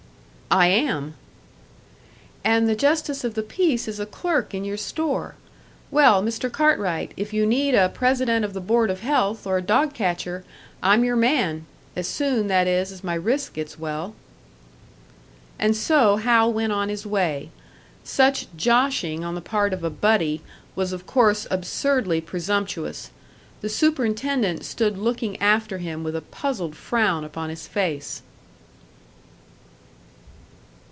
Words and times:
"I 0.53 0.65
am." 0.67 1.13
"And 2.43 2.67
the 2.67 2.75
justice 2.75 3.23
of 3.23 3.35
the 3.35 3.41
peace 3.41 3.87
is 3.87 4.01
a 4.01 4.05
clerk 4.05 4.53
in 4.53 4.65
your 4.65 4.75
store. 4.75 5.35
Well, 5.89 6.21
Mr. 6.21 6.51
Cartwright, 6.51 7.13
if 7.15 7.31
you 7.31 7.45
need 7.45 7.73
a 7.73 7.87
president 7.87 8.43
of 8.43 8.51
the 8.51 8.59
board 8.59 8.89
of 8.91 8.99
health 8.99 9.47
or 9.47 9.57
a 9.57 9.61
dog 9.61 9.93
catcher, 9.93 10.43
I'm 10.83 11.05
your 11.05 11.15
man 11.15 11.67
as 11.95 12.05
soon, 12.09 12.47
that 12.47 12.67
is, 12.67 12.91
as 12.91 13.01
my 13.01 13.13
wrist 13.13 13.53
gets 13.53 13.79
well." 13.79 14.13
And 15.57 15.73
so 15.73 16.17
Hal 16.17 16.51
went 16.51 16.73
on 16.73 16.89
his 16.89 17.05
way. 17.05 17.49
Such 18.03 18.47
"joshing" 18.57 19.23
on 19.23 19.35
the 19.35 19.39
part 19.39 19.71
of 19.71 19.85
a 19.85 19.89
"buddy" 19.89 20.41
was 20.75 20.91
of 20.91 21.07
course 21.07 21.47
absurdly 21.49 22.19
presumptuous; 22.19 23.09
the 23.61 23.69
superintendent 23.69 24.65
stood 24.65 24.97
looking 24.97 25.41
after 25.41 25.77
him 25.77 26.03
with 26.03 26.13
a 26.17 26.21
puzzled 26.21 26.75
frown 26.75 27.23
upon 27.23 27.49
his 27.49 27.67
face. 27.69 28.21